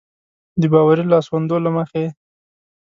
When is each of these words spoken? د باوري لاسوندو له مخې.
د 0.61 0.63
باوري 0.71 1.03
لاسوندو 1.11 1.55
له 1.65 1.69
مخې. 1.77 2.05